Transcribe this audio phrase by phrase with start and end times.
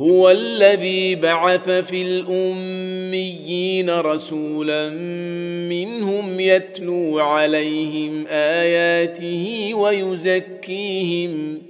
[0.00, 4.90] هو الذي بعث في الأميين رسولا
[5.68, 11.62] منهم يتلو عليهم آياته ويزكيهم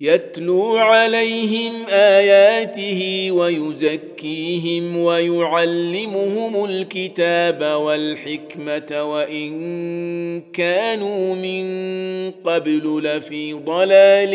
[0.00, 11.66] يتلو عليهم آياته ويزكيهم ويعلمهم الكتاب والحكمة وإن كانوا من
[12.44, 14.34] قبل لفي ضلال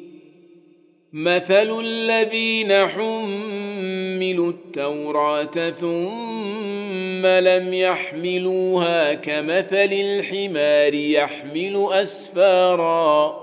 [1.13, 13.41] مثل الذين حملوا التوراه ثم لم يحملوها كمثل الحمار يحمل اسفارا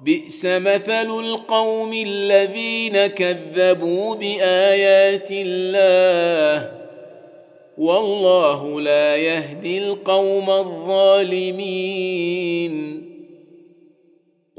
[0.00, 6.72] بئس مثل القوم الذين كذبوا بايات الله
[7.78, 11.90] والله لا يهدي القوم الظالمين